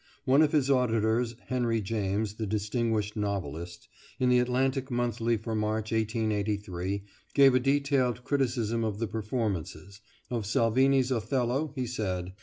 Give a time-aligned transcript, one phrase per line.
[0.25, 3.87] One of his auditors, Henry James, the distinguished novelist,
[4.19, 7.03] in the Atlantic Monthly for March, 1883,
[7.35, 10.01] gave a detailed criticism of the performances.
[10.31, 12.33] Of Salvini's Othello he said